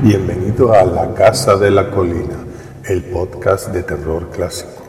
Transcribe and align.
Bienvenido 0.00 0.72
a 0.72 0.84
La 0.84 1.12
Casa 1.14 1.56
de 1.56 1.72
la 1.72 1.90
Colina, 1.90 2.36
el 2.84 3.02
podcast 3.02 3.70
de 3.70 3.82
terror 3.82 4.28
clásico. 4.30 4.84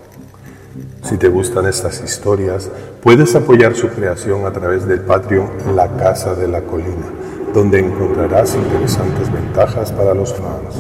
Si 1.01 1.17
te 1.17 1.27
gustan 1.27 1.65
estas 1.65 2.03
historias, 2.03 2.69
puedes 3.01 3.33
apoyar 3.33 3.73
su 3.75 3.87
creación 3.87 4.45
a 4.45 4.53
través 4.53 4.85
del 4.85 5.01
Patreon 5.01 5.75
La 5.75 5.87
Casa 5.97 6.35
de 6.35 6.47
la 6.47 6.61
Colina, 6.61 7.09
donde 7.51 7.79
encontrarás 7.79 8.53
interesantes 8.53 9.33
ventajas 9.33 9.91
para 9.91 10.13
los 10.13 10.35
fans. 10.35 10.75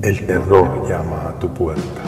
El 0.00 0.26
terror 0.26 0.88
llama 0.88 1.28
a 1.28 1.38
tu 1.38 1.52
puerta. 1.52 1.99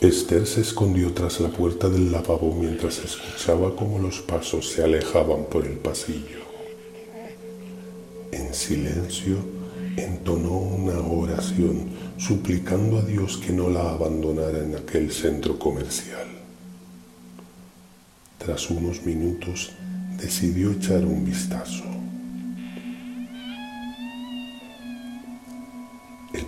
Esther 0.00 0.46
se 0.46 0.62
escondió 0.62 1.12
tras 1.12 1.40
la 1.40 1.50
puerta 1.50 1.90
del 1.90 2.10
lavabo 2.10 2.54
mientras 2.58 3.04
escuchaba 3.04 3.76
cómo 3.76 3.98
los 3.98 4.20
pasos 4.20 4.70
se 4.70 4.82
alejaban 4.82 5.44
por 5.44 5.66
el 5.66 5.76
pasillo. 5.76 6.40
En 8.32 8.54
silencio 8.54 9.36
entonó 9.98 10.52
una 10.56 10.98
oración 11.00 11.90
suplicando 12.16 12.96
a 12.96 13.02
Dios 13.02 13.36
que 13.36 13.52
no 13.52 13.68
la 13.68 13.90
abandonara 13.90 14.60
en 14.60 14.74
aquel 14.74 15.12
centro 15.12 15.58
comercial. 15.58 16.28
Tras 18.38 18.70
unos 18.70 19.04
minutos 19.04 19.72
decidió 20.16 20.70
echar 20.72 21.04
un 21.04 21.26
vistazo. 21.26 21.84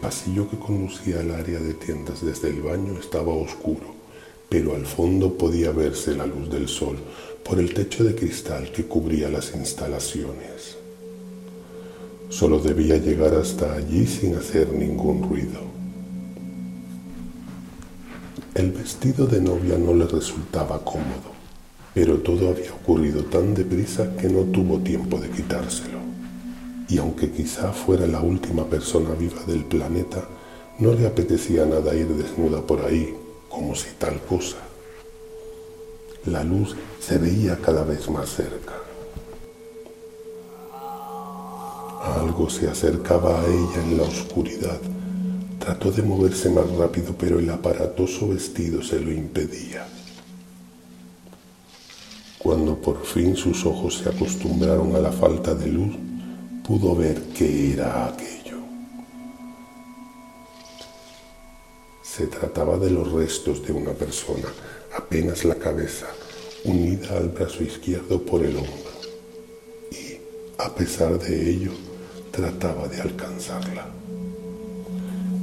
Pasillo 0.02 0.50
que 0.50 0.58
conducía 0.58 1.20
al 1.20 1.30
área 1.30 1.60
de 1.60 1.74
tiendas 1.74 2.24
desde 2.24 2.48
el 2.48 2.60
baño 2.60 2.98
estaba 2.98 3.32
oscuro, 3.32 3.94
pero 4.48 4.74
al 4.74 4.84
fondo 4.84 5.38
podía 5.38 5.70
verse 5.70 6.16
la 6.16 6.26
luz 6.26 6.50
del 6.50 6.66
sol 6.66 6.98
por 7.44 7.60
el 7.60 7.72
techo 7.72 8.02
de 8.02 8.16
cristal 8.16 8.72
que 8.72 8.84
cubría 8.84 9.28
las 9.30 9.54
instalaciones. 9.54 10.76
Solo 12.28 12.58
debía 12.58 12.96
llegar 12.96 13.34
hasta 13.34 13.74
allí 13.74 14.04
sin 14.06 14.34
hacer 14.34 14.72
ningún 14.72 15.22
ruido. 15.22 15.60
El 18.54 18.72
vestido 18.72 19.26
de 19.28 19.40
novia 19.40 19.78
no 19.78 19.94
le 19.94 20.06
resultaba 20.06 20.84
cómodo, 20.84 21.30
pero 21.94 22.18
todo 22.18 22.50
había 22.50 22.72
ocurrido 22.72 23.22
tan 23.26 23.54
deprisa 23.54 24.16
que 24.16 24.28
no 24.28 24.40
tuvo 24.40 24.80
tiempo 24.80 25.18
de 25.18 25.30
quitárselo 25.30 26.02
y 26.92 26.98
aunque 26.98 27.30
quizá 27.30 27.72
fuera 27.72 28.06
la 28.06 28.20
última 28.20 28.66
persona 28.66 29.14
viva 29.14 29.42
del 29.46 29.64
planeta, 29.64 30.28
no 30.78 30.92
le 30.92 31.06
apetecía 31.06 31.64
nada 31.64 31.94
ir 31.94 32.06
desnuda 32.08 32.60
por 32.60 32.84
ahí, 32.84 33.14
como 33.48 33.74
si 33.74 33.88
tal 33.98 34.20
cosa. 34.20 34.58
La 36.26 36.44
luz 36.44 36.76
se 37.00 37.16
veía 37.16 37.56
cada 37.56 37.82
vez 37.82 38.10
más 38.10 38.28
cerca. 38.28 38.74
Algo 42.20 42.50
se 42.50 42.68
acercaba 42.68 43.40
a 43.40 43.46
ella 43.46 43.82
en 43.84 43.96
la 43.96 44.02
oscuridad. 44.02 44.78
Trató 45.60 45.90
de 45.92 46.02
moverse 46.02 46.50
más 46.50 46.70
rápido, 46.72 47.14
pero 47.18 47.38
el 47.38 47.48
aparatoso 47.48 48.28
vestido 48.28 48.82
se 48.82 49.00
lo 49.00 49.10
impedía. 49.10 49.86
Cuando 52.38 52.76
por 52.76 53.02
fin 53.06 53.34
sus 53.34 53.64
ojos 53.64 53.96
se 53.96 54.10
acostumbraron 54.10 54.94
a 54.94 54.98
la 54.98 55.10
falta 55.10 55.54
de 55.54 55.68
luz, 55.68 55.96
pudo 56.66 56.94
ver 56.94 57.20
qué 57.34 57.72
era 57.72 58.06
aquello. 58.06 58.58
Se 62.02 62.26
trataba 62.26 62.78
de 62.78 62.90
los 62.90 63.10
restos 63.12 63.66
de 63.66 63.72
una 63.72 63.92
persona, 63.92 64.48
apenas 64.96 65.44
la 65.44 65.56
cabeza, 65.56 66.06
unida 66.64 67.16
al 67.16 67.30
brazo 67.30 67.62
izquierdo 67.62 68.22
por 68.22 68.44
el 68.44 68.56
hombro. 68.56 68.92
Y, 69.90 70.18
a 70.58 70.74
pesar 70.74 71.18
de 71.18 71.50
ello, 71.50 71.72
trataba 72.30 72.86
de 72.88 73.00
alcanzarla. 73.00 73.86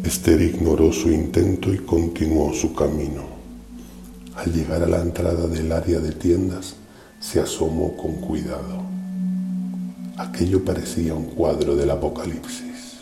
Esther 0.03 0.41
ignoró 0.41 0.93
su 0.93 1.09
intento 1.09 1.73
y 1.73 1.79
continuó 1.79 2.53
su 2.53 2.73
camino. 2.73 3.27
Al 4.35 4.53
llegar 4.53 4.81
a 4.83 4.87
la 4.87 5.01
entrada 5.01 5.47
del 5.47 5.71
área 5.71 5.99
de 5.99 6.13
tiendas, 6.13 6.75
se 7.19 7.41
asomó 7.41 7.97
con 7.97 8.15
cuidado. 8.21 8.88
Aquello 10.19 10.65
parecía 10.65 11.13
un 11.13 11.27
cuadro 11.27 11.77
del 11.77 11.89
Apocalipsis. 11.91 12.97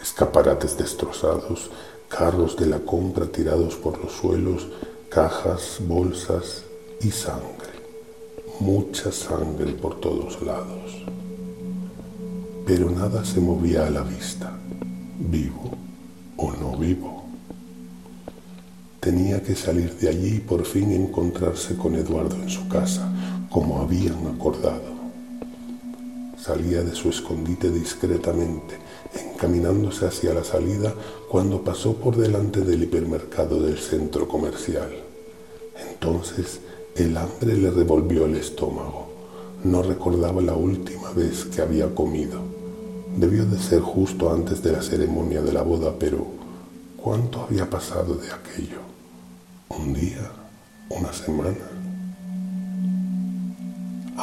Escaparates 0.00 0.78
destrozados, 0.78 1.72
carros 2.08 2.56
de 2.56 2.66
la 2.66 2.78
compra 2.78 3.26
tirados 3.26 3.74
por 3.74 3.98
los 3.98 4.12
suelos, 4.12 4.68
cajas, 5.10 5.78
bolsas 5.80 6.62
y 7.00 7.10
sangre. 7.10 7.74
Mucha 8.60 9.10
sangre 9.10 9.72
por 9.72 9.98
todos 9.98 10.40
lados. 10.42 11.02
Pero 12.66 12.88
nada 12.88 13.24
se 13.24 13.40
movía 13.40 13.88
a 13.88 13.90
la 13.90 14.02
vista, 14.02 14.56
vivo 15.18 15.72
o 16.36 16.52
no 16.52 16.76
vivo. 16.76 17.24
Tenía 19.00 19.42
que 19.42 19.56
salir 19.56 19.92
de 19.96 20.08
allí 20.08 20.36
y 20.36 20.40
por 20.40 20.64
fin 20.64 20.92
encontrarse 20.92 21.76
con 21.76 21.96
Eduardo 21.96 22.36
en 22.36 22.48
su 22.48 22.68
casa, 22.68 23.12
como 23.56 23.80
habían 23.80 24.26
acordado. 24.26 24.82
Salía 26.36 26.82
de 26.82 26.94
su 26.94 27.08
escondite 27.08 27.70
discretamente, 27.70 28.76
encaminándose 29.32 30.04
hacia 30.04 30.34
la 30.34 30.44
salida 30.44 30.92
cuando 31.30 31.62
pasó 31.64 31.94
por 31.94 32.18
delante 32.18 32.60
del 32.60 32.82
hipermercado 32.82 33.62
del 33.62 33.78
centro 33.78 34.28
comercial. 34.28 34.90
Entonces 35.90 36.60
el 36.96 37.16
hambre 37.16 37.56
le 37.56 37.70
revolvió 37.70 38.26
el 38.26 38.36
estómago. 38.36 39.08
No 39.64 39.82
recordaba 39.82 40.42
la 40.42 40.54
última 40.54 41.10
vez 41.12 41.46
que 41.46 41.62
había 41.62 41.94
comido. 41.94 42.38
Debió 43.16 43.46
de 43.46 43.58
ser 43.58 43.80
justo 43.80 44.30
antes 44.30 44.62
de 44.62 44.72
la 44.72 44.82
ceremonia 44.82 45.40
de 45.40 45.54
la 45.54 45.62
boda, 45.62 45.94
pero 45.98 46.26
¿cuánto 46.98 47.40
había 47.40 47.70
pasado 47.70 48.16
de 48.16 48.28
aquello? 48.30 48.80
¿Un 49.70 49.94
día? 49.94 50.30
¿Una 50.90 51.10
semana? 51.14 51.75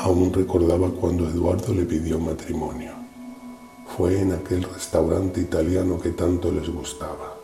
Aún 0.04 0.34
recordaba 0.34 0.90
cuando 0.90 1.30
Eduardo 1.30 1.74
le 1.74 1.86
pidió 1.86 2.20
matrimonio. 2.20 2.92
Fue 3.96 4.20
en 4.20 4.34
aquel 4.34 4.64
restaurante 4.64 5.40
italiano 5.40 5.98
que 5.98 6.10
tanto 6.10 6.52
les 6.52 6.68
gustaba. 6.68 7.38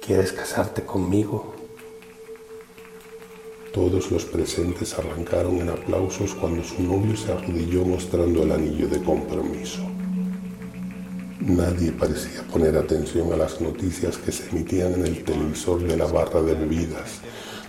¿Quieres 0.00 0.30
casarte 0.30 0.84
conmigo? 0.84 1.54
Todos 3.74 4.12
los 4.12 4.26
presentes 4.26 4.96
arrancaron 4.96 5.56
en 5.56 5.70
aplausos 5.70 6.36
cuando 6.36 6.62
su 6.62 6.80
novio 6.80 7.16
se 7.16 7.32
arrodilló 7.32 7.84
mostrando 7.84 8.44
el 8.44 8.52
anillo 8.52 8.86
de 8.86 9.02
compromiso. 9.02 9.82
Nadie 11.40 11.90
parecía 11.90 12.42
poner 12.44 12.76
atención 12.76 13.32
a 13.32 13.36
las 13.36 13.60
noticias 13.60 14.18
que 14.18 14.30
se 14.30 14.50
emitían 14.50 14.94
en 14.94 15.06
el 15.06 15.24
televisor 15.24 15.82
de 15.82 15.96
la 15.96 16.06
barra 16.06 16.42
de 16.42 16.54
bebidas, 16.54 17.22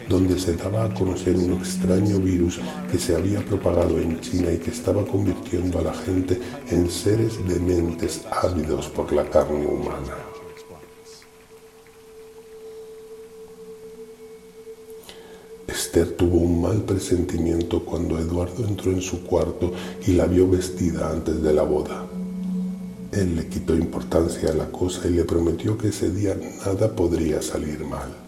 donde 0.08 0.40
se 0.40 0.56
daba 0.56 0.86
a 0.86 0.94
conocer 0.94 1.36
un 1.36 1.54
extraño 1.54 2.20
virus 2.20 2.60
que 2.92 2.98
se 2.98 3.16
había 3.16 3.44
propagado 3.44 4.00
en 4.00 4.20
China 4.22 4.52
y 4.52 4.58
que 4.58 4.72
estaba 4.72 5.06
convirtiendo 5.06 5.80
a 5.80 5.84
la 5.84 5.94
gente 5.94 6.40
en 6.70 6.90
seres 6.90 7.46
dementes 7.48 8.22
ávidos 8.32 8.88
por 8.88 9.12
la 9.12 9.30
carne 9.30 9.66
humana. 9.66 10.16
Esther 15.68 16.16
tuvo 16.16 16.38
un 16.38 16.62
mal 16.62 16.82
presentimiento 16.84 17.84
cuando 17.84 18.18
Eduardo 18.18 18.66
entró 18.66 18.92
en 18.92 19.02
su 19.02 19.24
cuarto 19.24 19.74
y 20.08 20.14
la 20.14 20.26
vio 20.26 20.50
vestida 20.50 21.10
antes 21.10 21.42
de 21.42 21.54
la 21.54 21.64
boda. 21.64 22.06
Él 23.12 23.36
le 23.36 23.48
quitó 23.48 23.76
importancia 23.76 24.50
a 24.50 24.54
la 24.54 24.72
cosa 24.72 25.08
y 25.08 25.12
le 25.12 25.24
prometió 25.24 25.78
que 25.78 25.90
ese 25.90 26.10
día 26.10 26.38
nada 26.66 26.96
podría 26.96 27.42
salir 27.42 27.86
mal. 27.86 28.27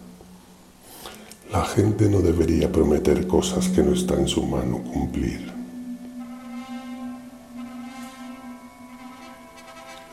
La 1.52 1.64
gente 1.64 2.08
no 2.08 2.20
debería 2.20 2.70
prometer 2.70 3.26
cosas 3.26 3.68
que 3.70 3.82
no 3.82 3.92
está 3.92 4.14
en 4.14 4.28
su 4.28 4.44
mano 4.44 4.78
cumplir. 4.84 5.50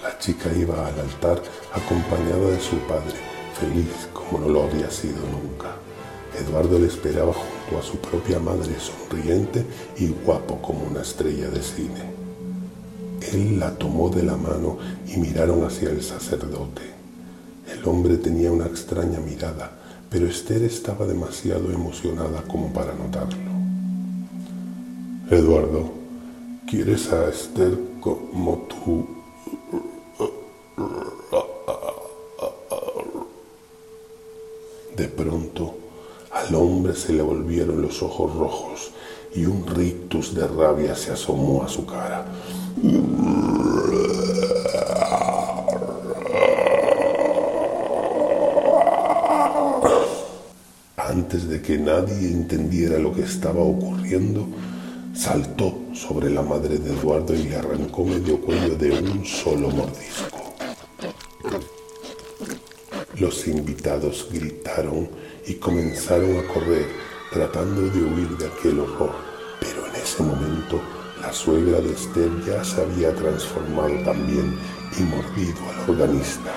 La 0.01 0.17
chica 0.17 0.49
iba 0.59 0.87
al 0.87 0.99
altar 0.99 1.39
acompañada 1.71 2.49
de 2.49 2.59
su 2.59 2.77
padre, 2.87 3.13
feliz 3.53 4.09
como 4.13 4.39
no 4.39 4.49
lo 4.49 4.63
había 4.63 4.89
sido 4.89 5.19
nunca. 5.31 5.75
Eduardo 6.39 6.79
le 6.79 6.87
esperaba 6.87 7.33
junto 7.33 7.79
a 7.79 7.83
su 7.83 7.97
propia 7.97 8.39
madre, 8.39 8.73
sonriente 8.79 9.63
y 9.95 10.07
guapo 10.07 10.59
como 10.59 10.87
una 10.87 11.01
estrella 11.01 11.49
de 11.49 11.61
cine. 11.61 12.01
Él 13.31 13.59
la 13.59 13.75
tomó 13.75 14.09
de 14.09 14.23
la 14.23 14.37
mano 14.37 14.79
y 15.07 15.17
miraron 15.17 15.63
hacia 15.63 15.91
el 15.91 16.01
sacerdote. 16.01 16.81
El 17.71 17.87
hombre 17.87 18.17
tenía 18.17 18.51
una 18.51 18.65
extraña 18.65 19.19
mirada, 19.19 19.76
pero 20.09 20.27
Esther 20.27 20.63
estaba 20.63 21.05
demasiado 21.05 21.71
emocionada 21.71 22.41
como 22.43 22.71
para 22.71 22.93
notarlo. 22.93 23.37
Eduardo, 25.29 25.91
¿quieres 26.69 27.11
a 27.11 27.27
Esther 27.29 27.77
como 27.99 28.67
tú? 28.69 29.05
De 34.95 35.07
pronto, 35.09 35.75
al 36.31 36.55
hombre 36.55 36.95
se 36.95 37.13
le 37.13 37.21
volvieron 37.21 37.81
los 37.81 38.01
ojos 38.01 38.33
rojos 38.33 38.91
y 39.35 39.45
un 39.45 39.67
rictus 39.67 40.33
de 40.33 40.47
rabia 40.47 40.95
se 40.95 41.11
asomó 41.11 41.63
a 41.63 41.67
su 41.67 41.85
cara. 41.85 42.25
Antes 51.27 51.49
de 51.49 51.61
que 51.61 51.77
nadie 51.77 52.31
entendiera 52.31 52.97
lo 52.97 53.13
que 53.13 53.23
estaba 53.23 53.59
ocurriendo, 53.59 54.47
saltó 55.13 55.77
sobre 55.93 56.29
la 56.29 56.41
madre 56.41 56.77
de 56.77 56.93
Eduardo 56.93 57.35
y 57.35 57.43
le 57.49 57.57
arrancó 57.57 58.05
medio 58.05 58.39
cuello 58.39 58.77
de 58.77 58.91
un 58.91 59.25
solo 59.25 59.69
mordisco. 59.69 60.55
Los 63.19 63.45
invitados 63.45 64.29
gritaron 64.31 65.09
y 65.45 65.55
comenzaron 65.55 66.37
a 66.37 66.47
correr 66.47 66.85
tratando 67.33 67.81
de 67.81 68.03
huir 68.03 68.37
de 68.37 68.47
aquel 68.47 68.79
horror, 68.79 69.11
pero 69.59 69.85
en 69.85 69.95
ese 70.01 70.23
momento 70.23 70.79
la 71.21 71.33
suegra 71.33 71.81
de 71.81 71.91
Esther 71.91 72.31
ya 72.45 72.63
se 72.63 72.83
había 72.83 73.13
transformado 73.13 74.01
también 74.05 74.57
y 74.97 75.03
mordido 75.03 75.59
al 75.71 75.89
organista. 75.89 76.56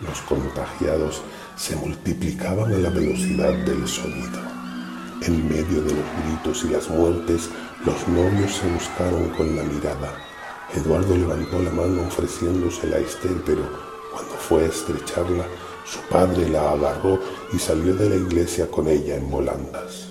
Los 0.00 0.20
contagiados 0.20 1.22
se 1.56 1.74
multiplicaban 1.74 2.72
a 2.72 2.78
la 2.78 2.90
velocidad 2.90 3.52
del 3.64 3.88
sonido. 3.88 4.38
En 5.22 5.48
medio 5.48 5.82
de 5.82 5.92
los 5.92 6.04
gritos 6.24 6.64
y 6.64 6.68
las 6.68 6.88
muertes, 6.88 7.50
los 7.84 8.06
novios 8.06 8.52
se 8.52 8.70
buscaron 8.70 9.28
con 9.30 9.56
la 9.56 9.64
mirada. 9.64 10.14
Eduardo 10.74 11.16
levantó 11.16 11.60
la 11.60 11.70
mano 11.70 12.02
ofreciéndosela 12.06 12.96
a 12.96 13.00
Esther, 13.00 13.42
pero 13.44 13.62
cuando 14.12 14.34
fue 14.34 14.64
a 14.64 14.66
estrecharla, 14.66 15.44
su 15.84 15.98
padre 16.10 16.48
la 16.48 16.70
agarró 16.70 17.18
y 17.52 17.58
salió 17.58 17.94
de 17.96 18.10
la 18.10 18.16
iglesia 18.16 18.70
con 18.70 18.86
ella 18.86 19.16
en 19.16 19.28
volandas. 19.28 20.08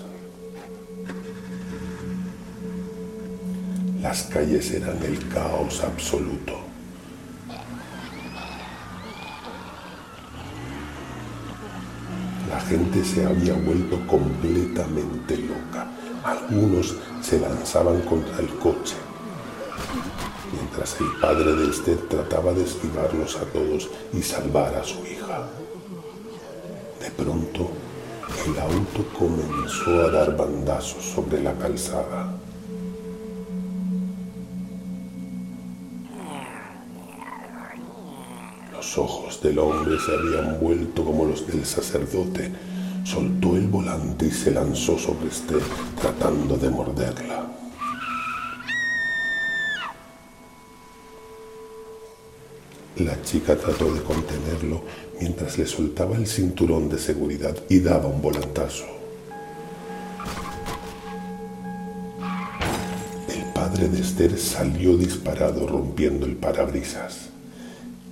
Las 4.02 4.24
calles 4.24 4.70
eran 4.72 5.02
el 5.02 5.28
caos 5.28 5.82
absoluto. 5.82 6.67
La 12.58 12.64
gente 12.64 13.04
se 13.04 13.24
había 13.24 13.54
vuelto 13.54 14.04
completamente 14.08 15.36
loca. 15.36 15.88
Algunos 16.24 16.96
se 17.22 17.38
lanzaban 17.38 18.00
contra 18.00 18.40
el 18.40 18.48
coche, 18.58 18.96
mientras 20.52 21.00
el 21.00 21.06
padre 21.20 21.54
de 21.54 21.70
Esther 21.70 21.98
trataba 22.08 22.52
de 22.52 22.64
esquivarlos 22.64 23.36
a 23.36 23.44
todos 23.44 23.88
y 24.12 24.22
salvar 24.22 24.74
a 24.74 24.82
su 24.82 24.98
hija. 25.06 25.48
De 27.00 27.08
pronto, 27.12 27.70
el 28.44 28.58
auto 28.58 29.06
comenzó 29.16 30.08
a 30.08 30.10
dar 30.10 30.36
bandazos 30.36 31.04
sobre 31.04 31.40
la 31.40 31.54
calzada. 31.54 32.34
Del 39.42 39.56
hombre 39.60 39.96
se 40.00 40.12
habían 40.12 40.58
vuelto 40.58 41.04
como 41.04 41.24
los 41.24 41.46
del 41.46 41.64
sacerdote. 41.64 42.50
Soltó 43.04 43.56
el 43.56 43.68
volante 43.68 44.26
y 44.26 44.30
se 44.32 44.50
lanzó 44.50 44.98
sobre 44.98 45.28
Esther 45.28 45.62
tratando 46.00 46.56
de 46.56 46.68
morderla. 46.68 47.46
La 52.96 53.22
chica 53.22 53.56
trató 53.56 53.94
de 53.94 54.02
contenerlo 54.02 54.82
mientras 55.20 55.56
le 55.56 55.66
soltaba 55.66 56.16
el 56.16 56.26
cinturón 56.26 56.88
de 56.88 56.98
seguridad 56.98 57.56
y 57.68 57.78
daba 57.78 58.08
un 58.08 58.20
volantazo. 58.20 58.86
El 63.28 63.52
padre 63.54 63.88
de 63.88 64.00
Esther 64.00 64.36
salió 64.36 64.96
disparado 64.96 65.64
rompiendo 65.64 66.26
el 66.26 66.34
parabrisas. 66.34 67.37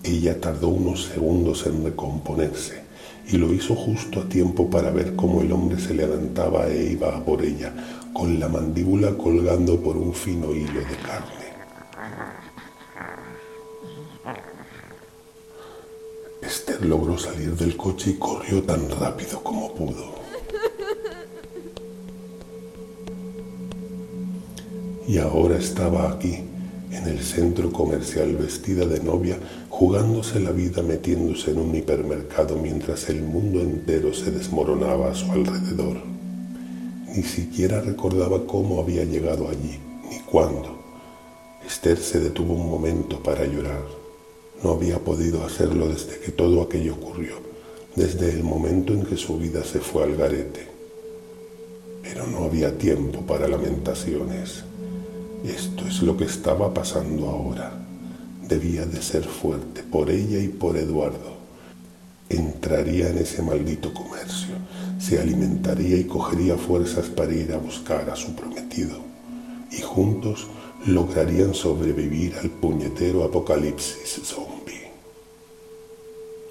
Ella 0.06 0.41
tardó 0.41 0.69
unos 0.69 1.06
segundos 1.06 1.67
en 1.67 1.82
recomponerse 1.82 2.85
y 3.29 3.38
lo 3.38 3.53
hizo 3.53 3.75
justo 3.75 4.20
a 4.20 4.29
tiempo 4.29 4.70
para 4.70 4.93
ver 4.93 5.17
cómo 5.17 5.41
el 5.41 5.50
hombre 5.50 5.81
se 5.81 5.94
levantaba 5.94 6.69
e 6.69 6.93
iba 6.93 7.25
por 7.25 7.43
ella, 7.43 7.75
con 8.12 8.38
la 8.38 8.49
mandíbula 8.49 9.17
colgando 9.17 9.81
por 9.81 9.97
un 9.97 10.14
fino 10.14 10.55
hilo 10.55 10.81
de 10.81 10.97
carne. 11.05 11.47
Esther 16.41 16.87
logró 16.87 17.19
salir 17.19 17.56
del 17.56 17.76
coche 17.76 18.11
y 18.11 18.14
corrió 18.14 18.62
tan 18.62 18.88
rápido 18.88 19.43
como 19.43 19.75
pudo. 19.75 20.14
Y 25.09 25.19
ahora 25.19 25.59
estaba 25.59 26.12
aquí, 26.12 26.44
en 26.93 27.09
el 27.09 27.20
centro 27.20 27.73
comercial 27.73 28.37
vestida 28.37 28.87
de 28.87 29.00
novia, 29.00 29.38
jugándose 29.78 30.40
la 30.40 30.52
vida 30.52 30.81
metiéndose 30.81 31.50
en 31.50 31.58
un 31.58 31.75
hipermercado 31.75 32.56
mientras 32.56 33.11
el 33.11 33.20
mundo 33.20 33.61
entero 33.61 34.14
se 34.14 34.31
desmoronaba 34.31 35.11
a 35.11 35.14
su 35.14 35.31
alrededor. 35.31 35.99
Ni 37.14 37.23
siquiera 37.23 37.82
recordaba 37.82 38.46
cómo 38.46 38.81
había 38.81 39.05
llegado 39.05 39.50
allí, 39.50 39.78
ni 40.08 40.20
cuándo. 40.20 40.78
Esther 41.67 41.99
se 41.99 42.20
detuvo 42.20 42.55
un 42.55 42.70
momento 42.70 43.23
para 43.23 43.44
llorar. 43.44 43.84
No 44.64 44.70
había 44.70 44.99
podido 44.99 45.44
hacerlo 45.44 45.88
desde 45.88 46.20
que 46.20 46.32
todo 46.32 46.62
aquello 46.62 46.94
ocurrió, 46.94 47.34
desde 47.96 48.31
el 48.31 48.44
momento 48.44 48.94
en 48.94 49.05
que 49.05 49.19
su 49.19 49.37
vida 49.37 49.62
se 49.62 49.81
fue 49.81 50.05
al 50.05 50.17
garete. 50.17 50.69
Pero 52.02 52.26
no 52.26 52.44
había 52.44 52.78
tiempo 52.78 53.20
para 53.26 53.46
lamentaciones. 53.46 54.64
Esto 55.44 55.87
es 55.87 56.00
lo 56.00 56.17
que 56.17 56.25
estaba 56.25 56.73
pasando 56.73 57.28
ahora. 57.28 57.86
Debía 58.48 58.87
de 58.87 59.02
ser 59.02 59.25
fuerte 59.25 59.82
por 59.82 60.10
ella 60.10 60.38
y 60.38 60.48
por 60.48 60.76
Eduardo. 60.76 61.37
Entraría 62.28 63.09
en 63.09 63.18
ese 63.18 63.42
maldito 63.42 63.92
comercio, 63.92 64.54
se 64.99 65.21
alimentaría 65.21 65.97
y 65.97 66.04
cogería 66.04 66.56
fuerzas 66.56 67.06
para 67.06 67.32
ir 67.32 67.52
a 67.52 67.59
buscar 67.59 68.09
a 68.11 68.16
su 68.16 68.35
prometido. 68.35 68.99
Y 69.71 69.80
juntos 69.80 70.47
lograrían 70.87 71.54
sobrevivir 71.54 72.35
al 72.37 72.50
puñetero 72.50 73.25
apocalipsis 73.25 74.21
zombie. 74.25 74.90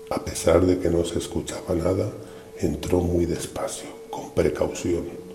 A 0.09 0.23
pesar 0.23 0.65
de 0.65 0.79
que 0.79 0.89
no 0.89 1.03
se 1.05 1.19
escuchaba 1.19 1.75
nada, 1.75 2.11
entró 2.59 3.01
muy 3.01 3.25
despacio, 3.25 3.87
con 4.09 4.31
precaución 4.31 5.25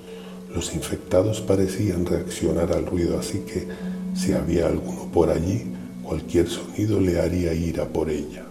los 0.54 0.74
infectados 0.74 1.40
parecían 1.40 2.06
reaccionar 2.06 2.72
al 2.72 2.86
ruido, 2.86 3.18
así 3.18 3.40
que 3.40 3.68
si 4.16 4.32
había 4.32 4.66
alguno 4.66 5.10
por 5.12 5.30
allí, 5.30 5.72
cualquier 6.10 6.48
sonido 6.48 6.98
le 6.98 7.20
haría 7.20 7.54
ir 7.54 7.80
a 7.80 7.86
por 7.86 8.10
ella. 8.10 8.44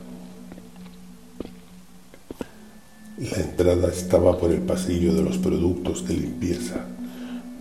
La 3.18 3.38
entrada 3.38 3.90
estaba 3.90 4.38
por 4.38 4.54
el 4.54 4.62
pasillo 4.62 5.14
de 5.14 5.24
los 5.24 5.38
productos 5.40 6.08
de 6.08 6.14
limpieza. 6.14 6.86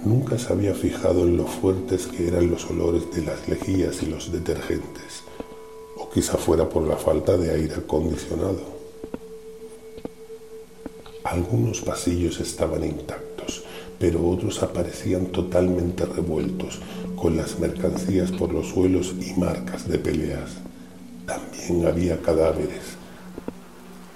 Nunca 0.05 0.39
se 0.39 0.53
había 0.53 0.73
fijado 0.73 1.25
en 1.25 1.37
lo 1.37 1.47
fuertes 1.47 2.07
que 2.07 2.29
eran 2.29 2.49
los 2.49 2.65
olores 2.71 3.11
de 3.13 3.23
las 3.23 3.49
lejías 3.49 4.01
y 4.05 4.07
los 4.07 4.31
detergentes, 4.31 5.25
o 5.97 6.09
quizá 6.09 6.39
fuera 6.39 6.69
por 6.69 6.87
la 6.87 6.97
falta 6.97 7.37
de 7.37 7.51
aire 7.51 7.75
acondicionado. 7.75 8.63
Algunos 11.25 11.81
pasillos 11.81 12.39
estaban 12.39 12.85
intactos, 12.85 13.28
pero 13.99 14.27
otros 14.27 14.63
aparecían 14.63 15.27
totalmente 15.27 16.07
revueltos, 16.07 16.81
con 17.17 17.37
las 17.37 17.59
mercancías 17.59 18.31
por 18.31 18.53
los 18.53 18.69
suelos 18.69 19.15
y 19.21 19.39
marcas 19.39 19.89
de 19.89 19.99
peleas. 19.99 20.59
También 21.27 21.87
había 21.87 22.21
cadáveres, 22.23 22.97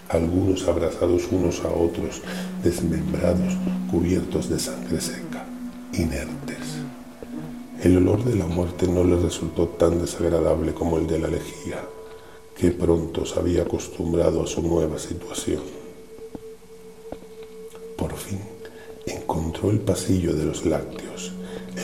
algunos 0.08 0.68
abrazados 0.68 1.28
unos 1.30 1.64
a 1.64 1.68
otros, 1.68 2.20
desmembrados, 2.62 3.54
cubiertos 3.90 4.48
de 4.48 4.58
sangre 4.58 5.00
seca, 5.00 5.46
inertes. 5.94 6.58
El 7.82 7.96
olor 7.96 8.22
de 8.22 8.36
la 8.36 8.46
muerte 8.46 8.86
no 8.86 9.04
le 9.04 9.16
resultó 9.16 9.68
tan 9.68 10.00
desagradable 10.00 10.74
como 10.74 10.98
el 10.98 11.06
de 11.06 11.18
la 11.18 11.28
lejía, 11.28 11.82
que 12.56 12.70
pronto 12.70 13.24
se 13.24 13.40
había 13.40 13.62
acostumbrado 13.62 14.42
a 14.42 14.46
su 14.46 14.62
nueva 14.62 14.98
situación. 14.98 15.62
Por 17.96 18.12
fin, 18.14 18.38
encontró 19.32 19.70
el 19.70 19.80
pasillo 19.80 20.34
de 20.34 20.44
los 20.44 20.66
lácteos. 20.66 21.32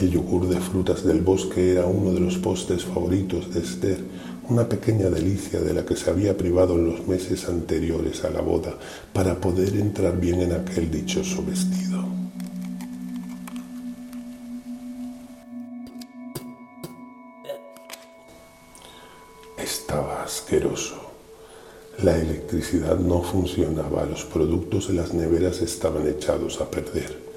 El 0.02 0.10
yogur 0.10 0.48
de 0.48 0.60
frutas 0.60 1.02
del 1.02 1.22
bosque 1.22 1.72
era 1.72 1.86
uno 1.86 2.12
de 2.12 2.20
los 2.20 2.36
postres 2.36 2.84
favoritos 2.84 3.54
de 3.54 3.60
Esther, 3.60 4.04
una 4.50 4.68
pequeña 4.68 5.08
delicia 5.08 5.58
de 5.58 5.72
la 5.72 5.86
que 5.86 5.96
se 5.96 6.10
había 6.10 6.36
privado 6.36 6.74
en 6.74 6.90
los 6.90 7.08
meses 7.08 7.48
anteriores 7.48 8.22
a 8.24 8.28
la 8.28 8.42
boda 8.42 8.74
para 9.14 9.40
poder 9.40 9.74
entrar 9.76 10.20
bien 10.20 10.42
en 10.42 10.52
aquel 10.52 10.90
dichoso 10.90 11.42
vestido. 11.42 12.04
Estaba 19.56 20.22
asqueroso. 20.22 20.96
La 22.02 22.14
electricidad 22.18 22.98
no 22.98 23.22
funcionaba, 23.22 24.04
los 24.04 24.26
productos 24.26 24.88
de 24.88 24.94
las 24.94 25.14
neveras 25.14 25.62
estaban 25.62 26.06
echados 26.06 26.60
a 26.60 26.70
perder. 26.70 27.27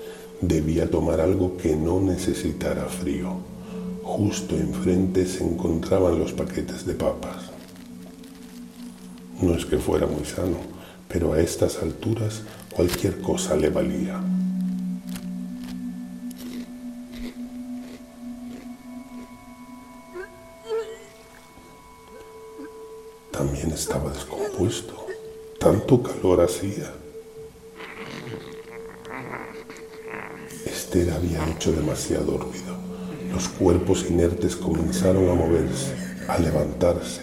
Debía 0.41 0.89
tomar 0.89 1.21
algo 1.21 1.55
que 1.55 1.75
no 1.75 2.01
necesitara 2.01 2.85
frío. 2.85 3.35
Justo 4.01 4.55
enfrente 4.55 5.27
se 5.27 5.43
encontraban 5.43 6.17
los 6.17 6.33
paquetes 6.33 6.83
de 6.87 6.95
papas. 6.95 7.51
No 9.39 9.53
es 9.53 9.65
que 9.65 9.77
fuera 9.77 10.07
muy 10.07 10.25
sano, 10.25 10.57
pero 11.07 11.33
a 11.33 11.39
estas 11.39 11.77
alturas 11.83 12.41
cualquier 12.71 13.21
cosa 13.21 13.55
le 13.55 13.69
valía. 13.69 14.19
También 23.31 23.69
estaba 23.71 24.11
descompuesto. 24.11 25.05
Tanto 25.59 26.01
calor 26.01 26.41
hacía. 26.41 27.00
Esther 30.91 31.13
había 31.13 31.47
hecho 31.47 31.71
demasiado 31.71 32.37
ruido. 32.37 32.75
Los 33.31 33.47
cuerpos 33.47 34.05
inertes 34.09 34.57
comenzaron 34.57 35.29
a 35.29 35.33
moverse, 35.33 35.93
a 36.27 36.37
levantarse. 36.37 37.21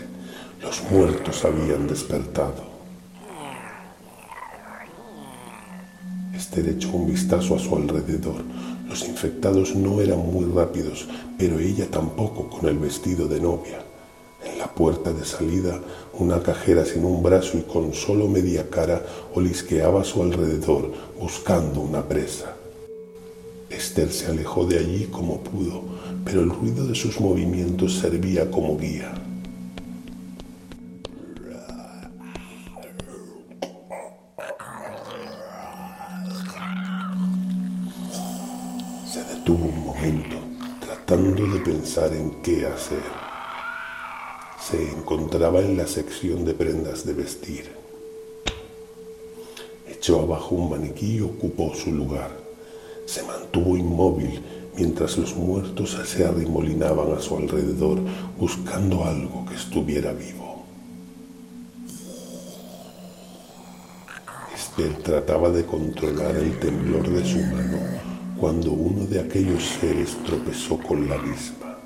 Los 0.63 0.83
muertos 0.91 1.45
habían 1.45 1.87
despertado. 1.87 2.65
Esther 6.35 6.67
echó 6.67 6.93
un 6.93 7.13
vistazo 7.13 7.57
a 7.57 7.59
su 7.59 7.77
alrededor. 7.77 8.43
Los 8.89 9.07
infectados 9.07 9.77
no 9.77 10.01
eran 10.01 10.21
muy 10.21 10.47
rápidos, 10.47 11.07
pero 11.39 11.59
ella 11.59 11.91
tampoco 11.91 12.49
con 12.49 12.71
el 12.71 12.79
vestido 12.79 13.29
de 13.29 13.39
novia. 13.39 13.85
En 14.51 14.59
la 14.59 14.69
puerta 14.69 15.13
de 15.13 15.27
salida, 15.27 15.79
una 16.15 16.43
cajera 16.43 16.87
sin 16.87 17.05
un 17.05 17.23
brazo 17.23 17.59
y 17.59 17.65
con 17.65 17.93
solo 17.93 18.29
media 18.29 18.71
cara 18.71 19.05
olisqueaba 19.35 20.01
a 20.01 20.05
su 20.05 20.23
alrededor 20.23 20.91
buscando 21.21 21.83
una 21.83 22.03
presa. 22.09 22.55
Esther 23.89 24.13
se 24.13 24.27
alejó 24.27 24.67
de 24.67 24.79
allí 24.79 25.05
como 25.11 25.41
pudo, 25.41 25.83
pero 26.23 26.43
el 26.43 26.51
ruido 26.51 26.87
de 26.87 26.95
sus 26.95 27.19
movimientos 27.21 27.95
servía 27.95 28.51
como 28.51 28.77
guía. 28.77 29.15
Se 39.11 39.25
detuvo 39.25 39.65
un 39.65 39.87
momento, 39.87 40.37
tratando 40.81 41.47
de 41.47 41.61
pensar 41.61 42.13
en 42.13 42.43
qué 42.43 42.67
hacer. 42.67 43.03
Se 44.61 44.91
encontraba 44.91 45.61
en 45.61 45.79
la 45.79 45.87
sección 45.87 46.45
de 46.45 46.53
prendas 46.53 47.07
de 47.07 47.15
vestir. 47.15 47.73
Echó 49.89 50.21
abajo 50.21 50.57
un 50.57 50.69
maniquí 50.69 51.17
y 51.17 51.21
ocupó 51.23 51.75
su 51.75 51.91
lugar. 51.91 52.48
Se 53.09 53.23
mantuvo 53.23 53.75
inmóvil 53.75 54.39
mientras 54.77 55.17
los 55.17 55.35
muertos 55.35 55.97
se 56.05 56.27
arrimolinaban 56.27 57.11
a 57.17 57.21
su 57.21 57.39
alrededor 57.39 57.99
buscando 58.39 59.03
algo 59.03 59.47
que 59.47 59.55
estuviera 59.55 60.13
vivo. 60.13 60.63
Esther 64.55 64.95
trataba 65.03 65.49
de 65.49 65.65
controlar 65.65 66.37
el 66.37 66.59
temblor 66.59 67.09
de 67.09 67.25
su 67.25 67.39
mano 67.39 67.79
cuando 68.39 68.73
uno 68.73 69.07
de 69.07 69.21
aquellos 69.21 69.65
seres 69.65 70.15
tropezó 70.27 70.77
con 70.77 71.09
la 71.09 71.17
misma. 71.17 71.79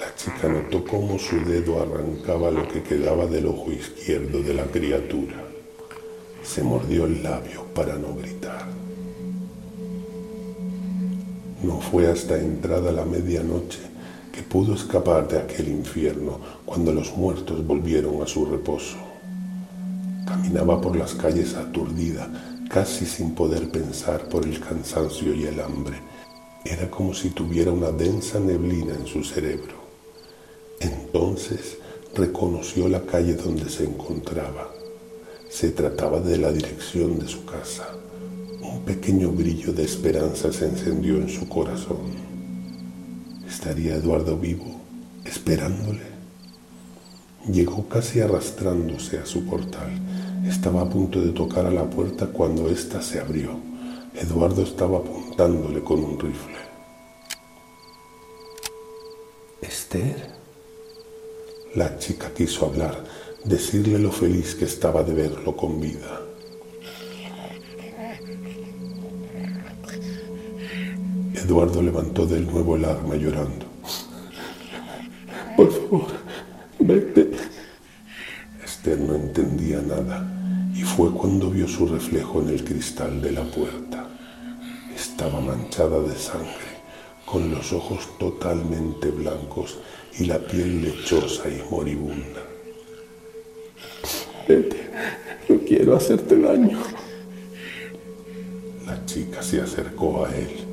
La 0.00 0.14
chica 0.16 0.48
notó 0.48 0.82
cómo 0.86 1.18
su 1.18 1.38
dedo 1.44 1.82
arrancaba 1.82 2.50
lo 2.50 2.66
que 2.66 2.82
quedaba 2.82 3.26
del 3.26 3.44
ojo 3.48 3.70
izquierdo 3.70 4.42
de 4.42 4.54
la 4.54 4.64
criatura. 4.64 5.47
Se 6.48 6.62
mordió 6.62 7.04
el 7.04 7.22
labio 7.22 7.62
para 7.74 7.96
no 7.96 8.14
gritar. 8.14 8.64
No 11.62 11.78
fue 11.78 12.10
hasta 12.10 12.38
entrada 12.38 12.90
la 12.90 13.04
medianoche 13.04 13.80
que 14.32 14.42
pudo 14.42 14.74
escapar 14.74 15.28
de 15.28 15.40
aquel 15.40 15.68
infierno 15.68 16.40
cuando 16.64 16.90
los 16.94 17.14
muertos 17.14 17.66
volvieron 17.66 18.22
a 18.22 18.26
su 18.26 18.46
reposo. 18.46 18.96
Caminaba 20.26 20.80
por 20.80 20.96
las 20.96 21.14
calles 21.14 21.54
aturdida, 21.54 22.26
casi 22.70 23.04
sin 23.04 23.34
poder 23.34 23.70
pensar 23.70 24.26
por 24.30 24.46
el 24.46 24.58
cansancio 24.58 25.34
y 25.34 25.44
el 25.44 25.60
hambre. 25.60 25.98
Era 26.64 26.90
como 26.90 27.12
si 27.12 27.28
tuviera 27.28 27.72
una 27.72 27.90
densa 27.90 28.40
neblina 28.40 28.94
en 28.94 29.06
su 29.06 29.22
cerebro. 29.22 29.74
Entonces 30.80 31.76
reconoció 32.14 32.88
la 32.88 33.02
calle 33.02 33.34
donde 33.34 33.68
se 33.68 33.84
encontraba. 33.84 34.77
Se 35.58 35.70
trataba 35.70 36.20
de 36.20 36.38
la 36.38 36.52
dirección 36.52 37.18
de 37.18 37.26
su 37.26 37.44
casa. 37.44 37.88
Un 38.62 38.84
pequeño 38.84 39.32
brillo 39.32 39.72
de 39.72 39.82
esperanza 39.82 40.52
se 40.52 40.66
encendió 40.66 41.16
en 41.16 41.28
su 41.28 41.48
corazón. 41.48 42.12
¿Estaría 43.44 43.96
Eduardo 43.96 44.36
vivo, 44.36 44.80
esperándole? 45.24 46.04
Llegó 47.52 47.88
casi 47.88 48.20
arrastrándose 48.20 49.18
a 49.18 49.26
su 49.26 49.46
portal. 49.46 49.90
Estaba 50.46 50.82
a 50.82 50.88
punto 50.88 51.20
de 51.20 51.32
tocar 51.32 51.66
a 51.66 51.72
la 51.72 51.90
puerta 51.90 52.28
cuando 52.28 52.68
ésta 52.68 53.02
se 53.02 53.18
abrió. 53.18 53.58
Eduardo 54.14 54.62
estaba 54.62 54.98
apuntándole 54.98 55.80
con 55.80 56.04
un 56.04 56.20
rifle. 56.20 56.58
Esther. 59.60 60.38
La 61.74 61.98
chica 61.98 62.32
quiso 62.32 62.64
hablar, 62.64 63.04
decirle 63.48 63.98
lo 63.98 64.12
feliz 64.12 64.54
que 64.54 64.66
estaba 64.66 65.02
de 65.02 65.14
verlo 65.14 65.56
con 65.56 65.80
vida. 65.80 66.20
Eduardo 71.34 71.80
levantó 71.80 72.26
del 72.26 72.46
nuevo 72.46 72.76
el 72.76 72.84
arma 72.84 73.16
llorando. 73.16 73.64
Por 75.56 75.72
favor, 75.72 76.08
vete. 76.78 77.30
Esther 78.62 79.00
no 79.00 79.14
entendía 79.14 79.80
nada 79.80 80.30
y 80.74 80.82
fue 80.82 81.10
cuando 81.10 81.50
vio 81.50 81.66
su 81.66 81.86
reflejo 81.86 82.42
en 82.42 82.50
el 82.50 82.62
cristal 82.62 83.22
de 83.22 83.32
la 83.32 83.44
puerta. 83.44 84.08
Estaba 84.94 85.40
manchada 85.40 86.00
de 86.00 86.14
sangre, 86.14 86.68
con 87.24 87.50
los 87.50 87.72
ojos 87.72 88.18
totalmente 88.18 89.10
blancos 89.10 89.78
y 90.18 90.26
la 90.26 90.38
piel 90.38 90.82
lechosa 90.82 91.48
y 91.48 91.62
moribunda. 91.70 92.47
Vete, 94.48 94.88
no 95.46 95.58
quiero 95.58 95.94
hacerte 95.94 96.40
daño. 96.40 96.78
La 98.86 99.04
chica 99.04 99.42
se 99.42 99.60
acercó 99.60 100.24
a 100.24 100.34
él. 100.34 100.64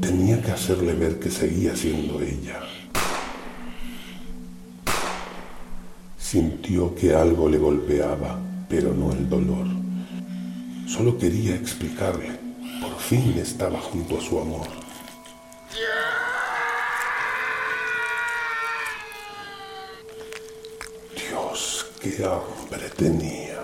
Tenía 0.00 0.40
que 0.40 0.52
hacerle 0.52 0.94
ver 0.94 1.18
que 1.18 1.28
seguía 1.28 1.74
siendo 1.74 2.20
ella. 2.20 2.60
Sintió 6.16 6.94
que 6.94 7.14
algo 7.14 7.48
le 7.48 7.58
golpeaba, 7.58 8.38
pero 8.68 8.94
no 8.94 9.10
el 9.10 9.28
dolor. 9.28 9.66
Solo 10.86 11.18
quería 11.18 11.56
explicarle. 11.56 12.30
Por 12.80 12.96
fin 13.00 13.34
estaba 13.38 13.80
junto 13.80 14.18
a 14.18 14.20
su 14.20 14.38
amor. 14.38 14.68
Dios, 21.16 21.86
tenía. 22.96 23.56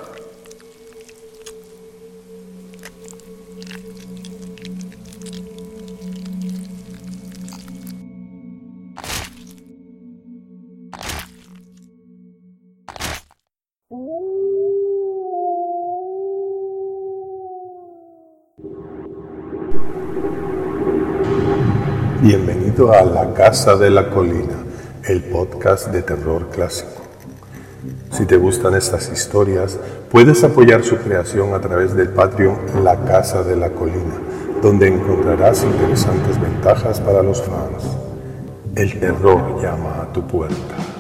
Bienvenido 22.21 22.93
a 22.93 23.03
La 23.03 23.35
Casa 23.35 23.77
de 23.77 23.91
la 23.91 24.09
Colina, 24.11 24.65
el 25.05 25.23
podcast 25.25 25.89
de 25.89 26.03
terror 26.03 26.49
clásico. 26.51 27.02
Si 28.23 28.27
te 28.27 28.37
gustan 28.37 28.77
estas 28.77 29.11
historias, 29.11 29.77
puedes 30.09 30.45
apoyar 30.45 30.85
su 30.85 30.97
creación 30.97 31.55
a 31.55 31.61
través 31.61 31.97
del 31.97 32.11
Patreon 32.11 32.57
La 32.85 33.05
Casa 33.05 33.43
de 33.43 33.57
la 33.57 33.71
Colina. 33.71 34.15
donde 34.63 34.87
encontrarás 34.87 35.65
interesantes 35.65 36.41
ventajas 36.41 37.01
para 37.01 37.21
los 37.21 37.43
fans. 37.43 37.83
El 38.77 39.01
terror 39.01 39.61
llama 39.61 40.03
a 40.03 40.13
tu 40.13 40.25
puerta. 40.25 40.92